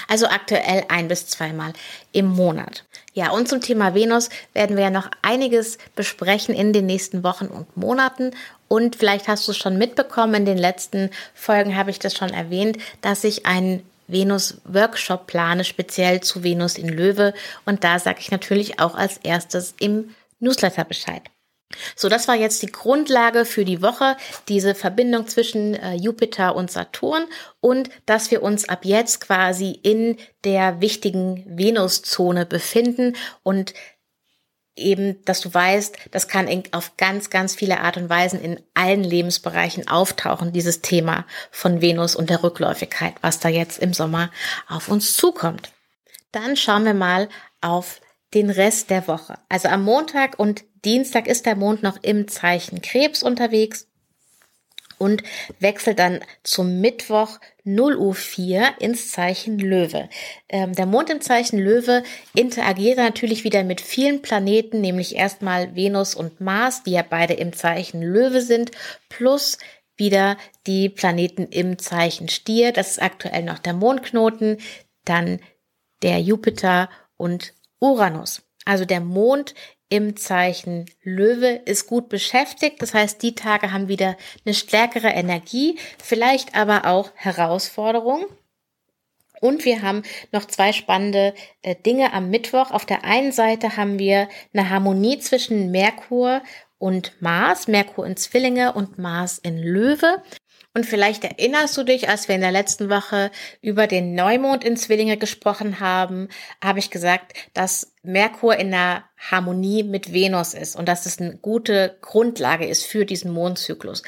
Also 0.08 0.26
aktuell 0.26 0.84
ein 0.88 1.08
bis 1.08 1.26
zweimal 1.26 1.72
im 2.12 2.26
Monat. 2.26 2.84
Ja, 3.12 3.30
und 3.30 3.48
zum 3.48 3.60
Thema 3.60 3.94
Venus 3.94 4.28
werden 4.52 4.76
wir 4.76 4.84
ja 4.84 4.90
noch 4.90 5.10
einiges 5.22 5.78
besprechen 5.94 6.54
in 6.54 6.72
den 6.72 6.86
nächsten 6.86 7.22
Wochen 7.22 7.46
und 7.46 7.76
Monaten. 7.76 8.32
Und 8.68 8.96
vielleicht 8.96 9.28
hast 9.28 9.46
du 9.46 9.52
es 9.52 9.58
schon 9.58 9.78
mitbekommen, 9.78 10.34
in 10.34 10.46
den 10.46 10.58
letzten 10.58 11.10
Folgen 11.34 11.76
habe 11.76 11.90
ich 11.90 11.98
das 11.98 12.14
schon 12.14 12.30
erwähnt, 12.30 12.78
dass 13.02 13.22
ich 13.24 13.46
einen 13.46 13.84
Venus-Workshop 14.08 15.26
plane, 15.26 15.64
speziell 15.64 16.20
zu 16.20 16.42
Venus 16.42 16.76
in 16.76 16.88
Löwe. 16.88 17.34
Und 17.64 17.84
da 17.84 17.98
sage 17.98 18.18
ich 18.20 18.30
natürlich 18.30 18.80
auch 18.80 18.94
als 18.94 19.18
erstes 19.18 19.74
im 19.78 20.14
Newsletter 20.40 20.84
Bescheid. 20.84 21.22
So, 21.96 22.08
das 22.08 22.28
war 22.28 22.34
jetzt 22.34 22.62
die 22.62 22.72
Grundlage 22.72 23.44
für 23.44 23.64
die 23.64 23.82
Woche, 23.82 24.16
diese 24.48 24.74
Verbindung 24.74 25.26
zwischen 25.26 25.74
äh, 25.74 25.94
Jupiter 25.94 26.54
und 26.54 26.70
Saturn 26.70 27.24
und 27.60 27.90
dass 28.06 28.30
wir 28.30 28.42
uns 28.42 28.68
ab 28.68 28.84
jetzt 28.84 29.20
quasi 29.20 29.78
in 29.82 30.16
der 30.44 30.80
wichtigen 30.80 31.44
Venuszone 31.46 32.46
befinden 32.46 33.16
und 33.42 33.74
eben, 34.76 35.24
dass 35.24 35.40
du 35.40 35.52
weißt, 35.52 35.96
das 36.10 36.28
kann 36.28 36.48
auf 36.72 36.96
ganz, 36.96 37.30
ganz 37.30 37.54
viele 37.54 37.80
Art 37.80 37.96
und 37.96 38.08
Weisen 38.08 38.40
in 38.40 38.60
allen 38.74 39.04
Lebensbereichen 39.04 39.88
auftauchen, 39.88 40.52
dieses 40.52 40.80
Thema 40.80 41.24
von 41.50 41.80
Venus 41.80 42.16
und 42.16 42.30
der 42.30 42.42
Rückläufigkeit, 42.42 43.14
was 43.20 43.40
da 43.40 43.48
jetzt 43.48 43.78
im 43.78 43.92
Sommer 43.92 44.30
auf 44.68 44.88
uns 44.88 45.14
zukommt. 45.14 45.70
Dann 46.32 46.56
schauen 46.56 46.84
wir 46.84 46.94
mal 46.94 47.28
auf 47.60 48.00
den 48.34 48.50
Rest 48.50 48.90
der 48.90 49.06
Woche. 49.06 49.38
Also 49.48 49.68
am 49.68 49.84
Montag 49.84 50.38
und 50.38 50.64
Dienstag 50.84 51.26
ist 51.26 51.46
der 51.46 51.56
Mond 51.56 51.82
noch 51.82 52.02
im 52.02 52.28
Zeichen 52.28 52.82
Krebs 52.82 53.22
unterwegs 53.22 53.88
und 54.98 55.22
wechselt 55.58 55.98
dann 55.98 56.20
zum 56.42 56.80
Mittwoch 56.80 57.38
0 57.64 57.96
Uhr 57.96 58.14
4 58.14 58.74
ins 58.80 59.10
Zeichen 59.10 59.58
Löwe. 59.58 60.08
Ähm, 60.48 60.74
der 60.74 60.86
Mond 60.86 61.10
im 61.10 61.20
Zeichen 61.20 61.58
Löwe 61.58 62.02
interagiert 62.34 62.98
natürlich 62.98 63.44
wieder 63.44 63.64
mit 63.64 63.80
vielen 63.80 64.22
Planeten, 64.22 64.80
nämlich 64.80 65.16
erstmal 65.16 65.74
Venus 65.74 66.14
und 66.14 66.40
Mars, 66.40 66.82
die 66.82 66.92
ja 66.92 67.04
beide 67.08 67.34
im 67.34 67.52
Zeichen 67.52 68.02
Löwe 68.02 68.40
sind, 68.40 68.70
plus 69.08 69.58
wieder 69.96 70.36
die 70.66 70.88
Planeten 70.88 71.46
im 71.48 71.78
Zeichen 71.78 72.28
Stier. 72.28 72.72
Das 72.72 72.92
ist 72.92 73.02
aktuell 73.02 73.42
noch 73.42 73.58
der 73.58 73.74
Mondknoten, 73.74 74.58
dann 75.04 75.40
der 76.02 76.20
Jupiter 76.20 76.88
und 77.16 77.54
Uranus. 77.80 78.42
Also 78.64 78.84
der 78.84 79.00
Mond 79.00 79.54
im 79.88 80.16
Zeichen 80.16 80.86
Löwe 81.02 81.60
ist 81.64 81.86
gut 81.86 82.08
beschäftigt. 82.08 82.82
Das 82.82 82.94
heißt, 82.94 83.22
die 83.22 83.34
Tage 83.34 83.72
haben 83.72 83.88
wieder 83.88 84.16
eine 84.44 84.54
stärkere 84.54 85.08
Energie, 85.08 85.78
vielleicht 86.02 86.54
aber 86.54 86.86
auch 86.86 87.10
Herausforderungen. 87.14 88.26
Und 89.40 89.64
wir 89.64 89.82
haben 89.82 90.02
noch 90.32 90.46
zwei 90.46 90.72
spannende 90.72 91.34
äh, 91.62 91.76
Dinge 91.76 92.12
am 92.12 92.30
Mittwoch. 92.30 92.70
Auf 92.70 92.86
der 92.86 93.04
einen 93.04 93.30
Seite 93.30 93.76
haben 93.76 93.98
wir 93.98 94.28
eine 94.54 94.70
Harmonie 94.70 95.18
zwischen 95.18 95.70
Merkur 95.70 96.42
und 96.78 97.20
Mars, 97.20 97.68
Merkur 97.68 98.06
in 98.06 98.16
Zwillinge 98.16 98.72
und 98.72 98.98
Mars 98.98 99.38
in 99.38 99.58
Löwe. 99.58 100.22
Und 100.76 100.86
vielleicht 100.86 101.22
erinnerst 101.22 101.76
du 101.76 101.84
dich, 101.84 102.08
als 102.08 102.26
wir 102.26 102.34
in 102.34 102.40
der 102.40 102.50
letzten 102.50 102.90
Woche 102.90 103.30
über 103.62 103.86
den 103.86 104.16
Neumond 104.16 104.64
in 104.64 104.76
Zwillinge 104.76 105.16
gesprochen 105.16 105.78
haben, 105.78 106.28
habe 106.62 106.80
ich 106.80 106.90
gesagt, 106.90 107.32
dass 107.54 107.92
Merkur 108.02 108.56
in 108.56 108.72
der 108.72 109.04
Harmonie 109.16 109.84
mit 109.84 110.12
Venus 110.12 110.52
ist 110.52 110.74
und 110.74 110.88
dass 110.88 111.06
es 111.06 111.20
eine 111.20 111.36
gute 111.36 111.96
Grundlage 112.00 112.66
ist 112.66 112.84
für 112.84 113.06
diesen 113.06 113.32
Mondzyklus. 113.32 114.02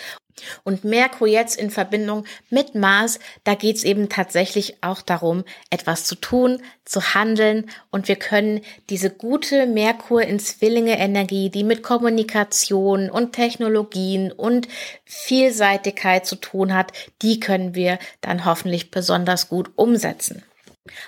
Und 0.64 0.84
Merkur 0.84 1.26
jetzt 1.26 1.58
in 1.58 1.70
Verbindung 1.70 2.24
mit 2.50 2.74
Mars, 2.74 3.18
da 3.44 3.54
geht's 3.54 3.84
eben 3.84 4.08
tatsächlich 4.08 4.82
auch 4.82 5.02
darum, 5.02 5.44
etwas 5.70 6.04
zu 6.04 6.14
tun, 6.14 6.62
zu 6.84 7.14
handeln. 7.14 7.70
Und 7.90 8.08
wir 8.08 8.16
können 8.16 8.60
diese 8.90 9.10
gute 9.10 9.66
Merkur 9.66 10.22
in 10.22 10.38
Zwillinge 10.38 10.98
Energie, 10.98 11.50
die 11.50 11.64
mit 11.64 11.82
Kommunikation 11.82 13.10
und 13.10 13.32
Technologien 13.32 14.32
und 14.32 14.68
Vielseitigkeit 15.04 16.26
zu 16.26 16.36
tun 16.36 16.74
hat, 16.74 16.92
die 17.22 17.40
können 17.40 17.74
wir 17.74 17.98
dann 18.20 18.44
hoffentlich 18.44 18.90
besonders 18.90 19.48
gut 19.48 19.70
umsetzen. 19.76 20.42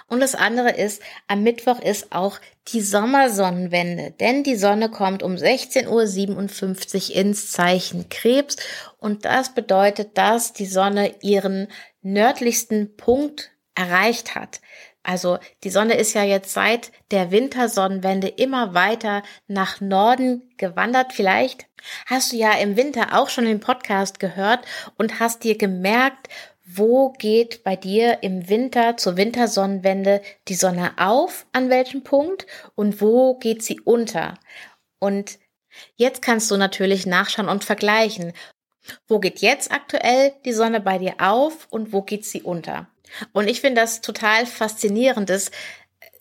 Und 0.08 0.20
das 0.20 0.34
andere 0.34 0.70
ist, 0.70 1.02
am 1.26 1.42
Mittwoch 1.42 1.80
ist 1.80 2.12
auch 2.12 2.38
die 2.68 2.80
Sommersonnenwende, 2.80 4.12
denn 4.20 4.44
die 4.44 4.56
Sonne 4.56 4.90
kommt 4.90 5.22
um 5.22 5.34
16.57 5.34 7.10
Uhr 7.10 7.16
ins 7.16 7.50
Zeichen 7.50 8.08
Krebs 8.08 8.56
und 8.98 9.24
das 9.24 9.54
bedeutet, 9.54 10.18
dass 10.18 10.52
die 10.52 10.66
Sonne 10.66 11.14
ihren 11.22 11.68
nördlichsten 12.02 12.96
Punkt 12.96 13.50
erreicht 13.74 14.34
hat. 14.34 14.60
Also 15.02 15.38
die 15.64 15.70
Sonne 15.70 15.94
ist 15.94 16.12
ja 16.12 16.22
jetzt 16.22 16.52
seit 16.52 16.92
der 17.10 17.30
Wintersonnenwende 17.30 18.28
immer 18.28 18.74
weiter 18.74 19.22
nach 19.46 19.80
Norden 19.80 20.52
gewandert. 20.58 21.14
Vielleicht 21.14 21.66
hast 22.04 22.32
du 22.32 22.36
ja 22.36 22.52
im 22.52 22.76
Winter 22.76 23.18
auch 23.18 23.30
schon 23.30 23.46
den 23.46 23.60
Podcast 23.60 24.20
gehört 24.20 24.66
und 24.98 25.18
hast 25.20 25.44
dir 25.44 25.56
gemerkt, 25.56 26.28
wo 26.70 27.10
geht 27.12 27.64
bei 27.64 27.76
dir 27.76 28.22
im 28.22 28.48
Winter 28.48 28.98
zur 28.98 29.16
Wintersonnenwende 29.16 30.20
die 30.48 30.54
Sonne 30.54 30.92
auf, 30.98 31.46
an 31.52 31.70
welchem 31.70 32.04
Punkt 32.04 32.46
und 32.74 33.00
wo 33.00 33.38
geht 33.38 33.62
sie 33.62 33.80
unter. 33.80 34.34
Und 34.98 35.38
jetzt 35.96 36.20
kannst 36.20 36.50
du 36.50 36.58
natürlich 36.58 37.06
nachschauen 37.06 37.48
und 37.48 37.64
vergleichen. 37.64 38.34
Wo 39.06 39.18
geht 39.18 39.40
jetzt 39.40 39.72
aktuell 39.72 40.34
die 40.44 40.52
Sonne 40.52 40.80
bei 40.80 40.98
dir 40.98 41.14
auf 41.18 41.66
und 41.70 41.92
wo 41.92 42.02
geht 42.02 42.26
sie 42.26 42.42
unter? 42.42 42.88
Und 43.32 43.48
ich 43.48 43.62
finde 43.62 43.80
das 43.80 44.02
total 44.02 44.44
faszinierend, 44.44 45.30
das 45.30 45.50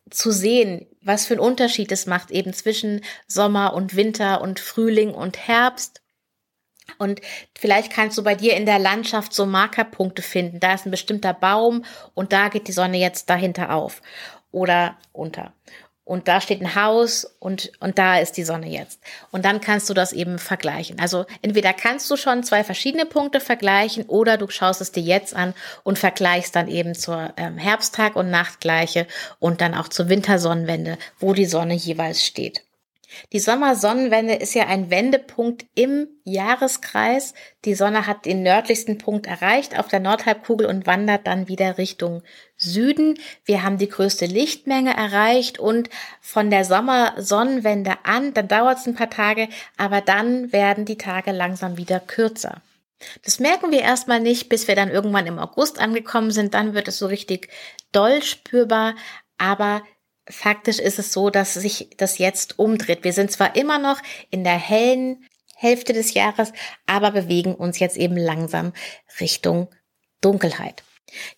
zu 0.10 0.32
sehen, 0.32 0.88
was 1.02 1.26
für 1.26 1.34
einen 1.34 1.42
Unterschied 1.42 1.92
es 1.92 2.06
macht 2.06 2.32
eben 2.32 2.54
zwischen 2.54 3.02
Sommer 3.28 3.74
und 3.74 3.98
Winter 3.98 4.40
und 4.40 4.62
Frühling 4.62 5.14
und 5.14 5.38
Herbst 5.50 6.02
und 6.98 7.22
vielleicht 7.58 7.92
kannst 7.92 8.18
du 8.18 8.24
bei 8.24 8.36
dir 8.36 8.56
in 8.56 8.66
der 8.66 8.80
Landschaft 8.80 9.34
so 9.34 9.46
Markerpunkte 9.46 10.22
finden. 10.22 10.60
Da 10.60 10.74
ist 10.74 10.86
ein 10.86 10.92
bestimmter 10.92 11.34
Baum 11.34 11.86
und 12.14 12.34
da 12.34 12.50
geht 12.50 12.68
die 12.68 12.74
Sonne 12.74 12.98
jetzt 12.98 13.30
dahinter 13.30 13.74
auf 13.74 14.02
oder 14.52 14.98
unter. 15.12 15.54
Und 16.08 16.30
da 16.30 16.40
steht 16.40 16.62
ein 16.62 16.74
Haus 16.74 17.26
und, 17.40 17.70
und 17.82 18.00
da 18.00 18.18
ist 18.18 18.38
die 18.38 18.46
Sonne 18.46 18.70
jetzt. 18.70 19.02
Und 19.32 19.44
dann 19.44 19.60
kannst 19.60 19.90
du 19.90 19.94
das 19.94 20.14
eben 20.14 20.40
vergleichen. 20.40 21.02
Also 21.02 21.26
entweder 21.42 21.74
kannst 21.74 22.10
du 22.10 22.16
schon 22.16 22.44
zwei 22.44 22.64
verschiedene 22.64 23.06
Punkte 23.06 23.42
vergleichen 23.42 24.06
oder 24.06 24.38
du 24.38 24.48
schaust 24.50 24.80
es 24.80 24.94
dir 24.94 25.04
jetzt 25.04 25.36
an 25.36 25.54
und 25.84 26.00
vergleichst 26.00 26.56
dann 26.56 26.70
eben 26.70 26.96
zur 26.96 27.34
ähm, 27.36 27.58
Herbsttag- 27.58 28.16
und 28.16 28.32
Nachtgleiche 28.32 29.06
und 29.40 29.60
dann 29.60 29.74
auch 29.74 29.90
zur 29.90 30.08
Wintersonnenwende, 30.08 30.98
wo 31.20 31.34
die 31.34 31.46
Sonne 31.46 31.74
jeweils 31.74 32.26
steht. 32.26 32.64
Die 33.32 33.40
Sommersonnenwende 33.40 34.36
ist 34.36 34.54
ja 34.54 34.68
ein 34.68 34.90
Wendepunkt 34.90 35.66
im 35.76 36.08
Jahreskreis. 36.24 37.34
Die 37.66 37.76
Sonne 37.76 38.08
hat 38.08 38.26
den 38.26 38.44
nördlichsten 38.44 38.98
Punkt 38.98 39.28
erreicht 39.28 39.78
auf 39.80 39.88
der 39.88 40.00
Nordhalbkugel 40.00 40.68
und 40.68 40.88
wandert 40.88 41.26
dann 41.26 41.48
wieder 41.48 41.78
Richtung 41.78 42.24
Süden. 42.58 43.20
Wir 43.46 43.64
haben 43.64 43.78
die 43.78 43.90
größte 43.90 44.26
Lichtmenge 44.26 44.96
erreicht 44.96 45.60
und 45.60 45.90
von 46.22 46.50
der 46.50 46.66
Sommersonnenwende 46.66 47.94
an, 48.04 48.34
dann 48.34 48.48
dauert 48.48 48.80
es 48.80 48.88
ein 48.88 48.96
paar 48.96 49.10
Tage, 49.10 49.48
aber 49.78 50.02
dann 50.02 50.52
werden 50.52 50.86
die 50.86 50.98
Tage 50.98 51.32
langsam 51.32 51.78
wieder 51.78 52.00
kürzer. 52.00 52.62
Das 53.24 53.40
merken 53.40 53.72
wir 53.72 53.82
erstmal 53.82 54.20
nicht, 54.20 54.50
bis 54.50 54.68
wir 54.68 54.76
dann 54.76 54.90
irgendwann 54.90 55.28
im 55.28 55.40
August 55.40 55.80
angekommen 55.80 56.32
sind. 56.32 56.54
Dann 56.54 56.74
wird 56.74 56.88
es 56.88 56.98
so 56.98 57.06
richtig 57.06 57.50
doll 57.92 58.24
spürbar. 58.24 58.96
Aber 59.38 59.84
faktisch 60.30 60.80
ist 60.80 61.00
es 61.00 61.14
so, 61.14 61.30
dass 61.30 61.54
sich 61.54 61.90
das 61.98 62.18
jetzt 62.18 62.60
umdreht. 62.60 63.04
Wir 63.04 63.14
sind 63.14 63.32
zwar 63.32 63.56
immer 63.56 63.80
noch 63.80 64.02
in 64.30 64.44
der 64.44 64.58
hellen 64.58 65.26
Hälfte 65.56 65.94
des 65.94 66.14
Jahres, 66.14 66.54
aber 66.86 67.12
bewegen 67.12 67.56
uns 67.56 67.80
jetzt 67.80 67.98
eben 67.98 68.18
langsam 68.18 68.74
Richtung 69.20 69.70
Dunkelheit. 70.22 70.84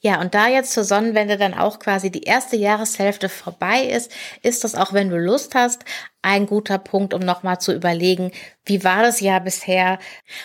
Ja, 0.02 0.20
und 0.20 0.34
da 0.34 0.48
jetzt 0.48 0.74
zur 0.74 0.84
Sonnenwende 0.84 1.38
dann 1.38 1.54
auch 1.54 1.80
quasi 1.80 2.10
die 2.10 2.24
erste 2.24 2.56
Jahreshälfte 2.56 3.30
vorbei 3.30 3.84
ist, 3.84 4.12
ist 4.42 4.64
das 4.64 4.76
auch, 4.76 4.94
wenn 4.94 5.10
du 5.10 5.18
Lust 5.18 5.56
hast, 5.56 5.86
ein 6.22 6.48
guter 6.48 6.80
Punkt, 6.80 7.14
um 7.14 7.22
nochmal 7.22 7.60
zu 7.60 7.74
überlegen, 7.74 8.32
wie 8.66 8.84
war 8.84 9.04
das 9.04 9.22
Jahr 9.22 9.40
bisher, 9.40 10.00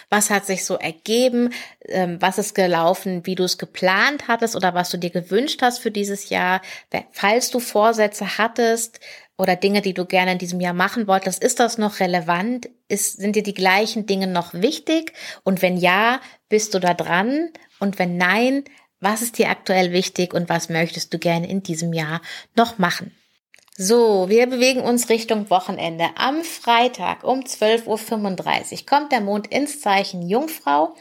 was 0.08 0.30
hat 0.30 0.46
sich 0.46 0.64
so 0.64 0.76
ergeben, 0.76 1.52
ähm, 1.86 2.18
was 2.20 2.38
ist 2.38 2.54
gelaufen, 2.54 3.26
wie 3.26 3.34
du 3.34 3.44
es 3.44 3.58
geplant 3.58 4.28
hattest 4.28 4.54
oder 4.54 4.74
was 4.74 4.90
du 4.90 4.98
dir 4.98 5.10
gewünscht 5.10 5.62
hast 5.62 5.80
für 5.80 5.90
dieses 5.90 6.28
Jahr. 6.28 6.60
Falls 7.10 7.50
du 7.50 7.58
Vorsätze 7.58 8.38
hattest, 8.38 9.00
oder 9.36 9.56
Dinge, 9.56 9.82
die 9.82 9.94
du 9.94 10.04
gerne 10.04 10.32
in 10.32 10.38
diesem 10.38 10.60
Jahr 10.60 10.74
machen 10.74 11.06
wolltest, 11.06 11.42
ist 11.42 11.58
das 11.58 11.76
noch 11.76 11.98
relevant? 12.00 12.68
Ist, 12.88 13.18
sind 13.18 13.34
dir 13.34 13.42
die 13.42 13.54
gleichen 13.54 14.06
Dinge 14.06 14.26
noch 14.26 14.54
wichtig? 14.54 15.12
Und 15.42 15.60
wenn 15.60 15.76
ja, 15.76 16.20
bist 16.48 16.74
du 16.74 16.78
da 16.78 16.94
dran? 16.94 17.50
Und 17.80 17.98
wenn 17.98 18.16
nein, 18.16 18.64
was 19.04 19.22
ist 19.22 19.38
dir 19.38 19.50
aktuell 19.50 19.92
wichtig 19.92 20.34
und 20.34 20.48
was 20.48 20.68
möchtest 20.68 21.12
du 21.14 21.18
gerne 21.18 21.48
in 21.48 21.62
diesem 21.62 21.92
Jahr 21.92 22.20
noch 22.56 22.78
machen? 22.78 23.12
So, 23.76 24.28
wir 24.28 24.46
bewegen 24.46 24.82
uns 24.82 25.08
Richtung 25.08 25.50
Wochenende. 25.50 26.04
Am 26.14 26.44
Freitag 26.44 27.24
um 27.24 27.40
12.35 27.40 28.72
Uhr 28.72 28.86
kommt 28.86 29.10
der 29.10 29.20
Mond 29.20 29.48
ins 29.48 29.80
Zeichen 29.80 30.22
Jungfrau 30.22 30.94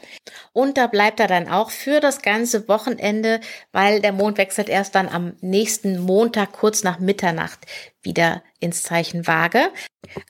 und 0.52 0.76
da 0.76 0.88
bleibt 0.88 1.20
er 1.20 1.28
dann 1.28 1.48
auch 1.48 1.70
für 1.70 2.00
das 2.00 2.20
ganze 2.20 2.66
Wochenende, 2.66 3.40
weil 3.70 4.00
der 4.00 4.12
Mond 4.12 4.38
wechselt 4.38 4.68
erst 4.68 4.96
dann 4.96 5.08
am 5.08 5.36
nächsten 5.40 6.00
Montag 6.00 6.50
kurz 6.50 6.82
nach 6.82 6.98
Mitternacht 6.98 7.60
wieder 8.02 8.42
ins 8.58 8.82
Zeichen 8.82 9.28
Waage. 9.28 9.70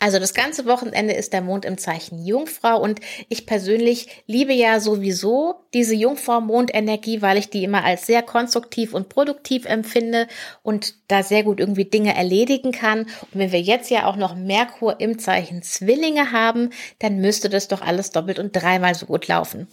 Also 0.01 0.19
das 0.19 0.35
ganze 0.35 0.67
Wochenende 0.67 1.15
ist 1.15 1.33
der 1.33 1.41
Mond 1.41 1.65
im 1.65 1.79
Zeichen 1.79 2.25
Jungfrau 2.25 2.81
und 2.81 3.01
ich 3.29 3.47
persönlich 3.47 4.23
liebe 4.27 4.53
ja 4.53 4.81
sowieso 4.81 5.57
diese 5.73 5.95
Jungfrau-Mondenergie, 5.95 7.23
weil 7.23 7.39
ich 7.39 7.51
die 7.51 7.65
immer 7.65 7.85
als 7.85 8.07
sehr 8.07 8.23
konstruktiv 8.23 8.95
und 8.95 9.09
produktiv 9.09 9.65
empfinde 9.65 10.27
und 10.63 10.95
da 11.09 11.23
sehr 11.23 11.43
gut 11.43 11.61
irgendwie 11.61 11.85
Dinge 11.85 12.15
erledigen 12.15 12.73
kann. 12.73 13.01
Und 13.01 13.35
wenn 13.35 13.53
wir 13.53 13.61
jetzt 13.61 13.91
ja 13.91 14.07
auch 14.07 14.17
noch 14.17 14.35
Merkur 14.35 15.01
im 15.01 15.19
Zeichen 15.19 15.63
Zwillinge 15.63 16.33
haben, 16.33 16.71
dann 16.99 17.19
müsste 17.19 17.49
das 17.49 17.69
doch 17.69 17.83
alles 17.83 18.11
doppelt 18.11 18.39
und 18.39 18.53
dreimal 18.53 18.95
so 18.95 19.07
gut 19.07 19.29
laufen. 19.29 19.69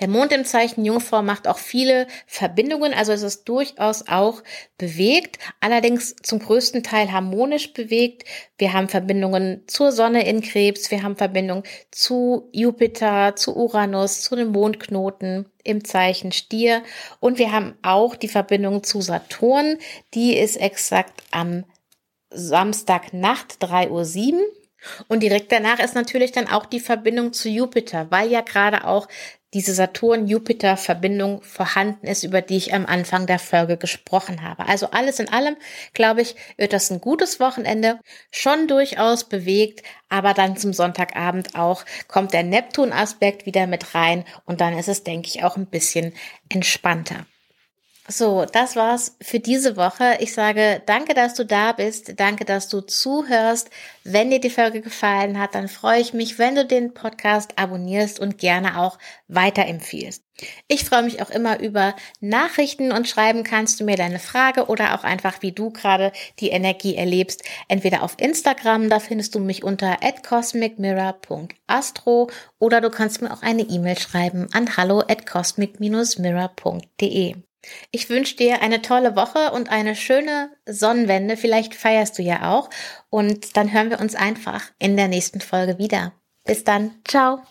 Der 0.00 0.08
Mond 0.08 0.32
im 0.32 0.44
Zeichen 0.44 0.84
Jungfrau 0.84 1.22
macht 1.22 1.46
auch 1.46 1.58
viele 1.58 2.08
Verbindungen, 2.26 2.92
also 2.92 3.12
es 3.12 3.22
ist 3.22 3.48
durchaus 3.48 4.08
auch 4.08 4.42
bewegt, 4.78 5.38
allerdings 5.60 6.16
zum 6.22 6.40
größten 6.40 6.82
Teil 6.82 7.12
harmonisch 7.12 7.72
bewegt. 7.72 8.24
Wir 8.58 8.72
haben 8.72 8.88
Verbindungen 8.88 9.62
zur 9.68 9.92
Sonne 9.92 10.26
in 10.26 10.40
Krebs, 10.40 10.90
wir 10.90 11.02
haben 11.02 11.16
Verbindungen 11.16 11.62
zu 11.92 12.48
Jupiter, 12.52 13.36
zu 13.36 13.56
Uranus, 13.56 14.22
zu 14.22 14.34
den 14.34 14.50
Mondknoten 14.50 15.46
im 15.62 15.84
Zeichen 15.84 16.32
Stier 16.32 16.82
und 17.20 17.38
wir 17.38 17.52
haben 17.52 17.74
auch 17.82 18.16
die 18.16 18.28
Verbindung 18.28 18.82
zu 18.82 19.00
Saturn, 19.00 19.78
die 20.14 20.36
ist 20.36 20.56
exakt 20.56 21.22
am 21.30 21.64
Samstagnacht 22.30 23.62
3.07 23.62 24.32
Uhr. 24.32 24.59
Und 25.08 25.22
direkt 25.22 25.52
danach 25.52 25.78
ist 25.78 25.94
natürlich 25.94 26.32
dann 26.32 26.48
auch 26.48 26.66
die 26.66 26.80
Verbindung 26.80 27.32
zu 27.32 27.48
Jupiter, 27.48 28.10
weil 28.10 28.30
ja 28.30 28.40
gerade 28.40 28.84
auch 28.84 29.08
diese 29.52 29.74
Saturn-Jupiter-Verbindung 29.74 31.42
vorhanden 31.42 32.06
ist, 32.06 32.22
über 32.22 32.40
die 32.40 32.56
ich 32.56 32.72
am 32.72 32.86
Anfang 32.86 33.26
der 33.26 33.40
Folge 33.40 33.76
gesprochen 33.76 34.42
habe. 34.42 34.66
Also 34.68 34.90
alles 34.92 35.18
in 35.18 35.28
allem, 35.28 35.56
glaube 35.92 36.22
ich, 36.22 36.36
wird 36.56 36.72
das 36.72 36.90
ein 36.90 37.00
gutes 37.00 37.40
Wochenende, 37.40 37.98
schon 38.30 38.68
durchaus 38.68 39.24
bewegt, 39.24 39.82
aber 40.08 40.34
dann 40.34 40.56
zum 40.56 40.72
Sonntagabend 40.72 41.56
auch 41.56 41.84
kommt 42.06 42.32
der 42.32 42.44
Neptun-Aspekt 42.44 43.44
wieder 43.44 43.66
mit 43.66 43.94
rein 43.94 44.24
und 44.44 44.60
dann 44.60 44.78
ist 44.78 44.88
es, 44.88 45.02
denke 45.02 45.28
ich, 45.28 45.42
auch 45.42 45.56
ein 45.56 45.66
bisschen 45.66 46.12
entspannter. 46.48 47.26
So, 48.12 48.44
das 48.44 48.74
war's 48.74 49.16
für 49.22 49.38
diese 49.38 49.76
Woche. 49.76 50.16
Ich 50.18 50.34
sage 50.34 50.82
danke, 50.84 51.14
dass 51.14 51.34
du 51.34 51.46
da 51.46 51.70
bist. 51.70 52.18
Danke, 52.18 52.44
dass 52.44 52.68
du 52.68 52.80
zuhörst. 52.80 53.70
Wenn 54.02 54.30
dir 54.30 54.40
die 54.40 54.50
Folge 54.50 54.80
gefallen 54.80 55.38
hat, 55.38 55.54
dann 55.54 55.68
freue 55.68 56.00
ich 56.00 56.12
mich, 56.12 56.36
wenn 56.36 56.56
du 56.56 56.66
den 56.66 56.92
Podcast 56.92 57.56
abonnierst 57.56 58.18
und 58.18 58.38
gerne 58.38 58.80
auch 58.80 58.98
weiterempfiehlst. 59.28 60.24
Ich 60.66 60.84
freue 60.84 61.04
mich 61.04 61.22
auch 61.22 61.30
immer 61.30 61.60
über 61.60 61.94
Nachrichten 62.18 62.90
und 62.90 63.06
schreiben 63.06 63.44
kannst 63.44 63.78
du 63.78 63.84
mir 63.84 63.96
deine 63.96 64.18
Frage 64.18 64.66
oder 64.66 64.98
auch 64.98 65.04
einfach, 65.04 65.40
wie 65.42 65.52
du 65.52 65.70
gerade 65.70 66.10
die 66.40 66.48
Energie 66.48 66.96
erlebst. 66.96 67.44
Entweder 67.68 68.02
auf 68.02 68.16
Instagram, 68.18 68.88
da 68.88 68.98
findest 68.98 69.36
du 69.36 69.38
mich 69.38 69.62
unter 69.62 69.96
cosmicmirror.astro 70.28 72.28
oder 72.58 72.80
du 72.80 72.90
kannst 72.90 73.22
mir 73.22 73.32
auch 73.32 73.42
eine 73.42 73.62
E-Mail 73.62 74.00
schreiben 74.00 74.48
an 74.52 74.76
hallo 74.76 74.98
at 74.98 75.26
cosmic-mirror.de. 75.26 77.36
Ich 77.90 78.08
wünsche 78.08 78.36
dir 78.36 78.62
eine 78.62 78.82
tolle 78.82 79.16
Woche 79.16 79.52
und 79.52 79.70
eine 79.70 79.94
schöne 79.94 80.50
Sonnenwende. 80.66 81.36
Vielleicht 81.36 81.74
feierst 81.74 82.18
du 82.18 82.22
ja 82.22 82.50
auch. 82.50 82.70
Und 83.10 83.56
dann 83.56 83.72
hören 83.72 83.90
wir 83.90 84.00
uns 84.00 84.14
einfach 84.14 84.70
in 84.78 84.96
der 84.96 85.08
nächsten 85.08 85.40
Folge 85.40 85.78
wieder. 85.78 86.12
Bis 86.44 86.64
dann. 86.64 86.94
Ciao. 87.06 87.42